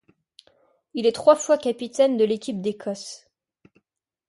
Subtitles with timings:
[0.95, 3.29] Il est trois fois capitaine de l'équipe d'Écosse.